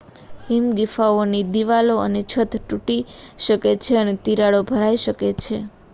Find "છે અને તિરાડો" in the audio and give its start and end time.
3.83-4.59